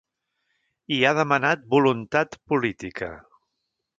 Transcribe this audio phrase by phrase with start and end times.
[0.95, 3.13] I ha demanat voluntat política.